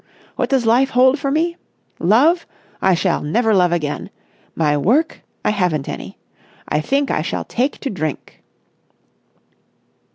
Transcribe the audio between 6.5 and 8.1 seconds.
I think I shall take to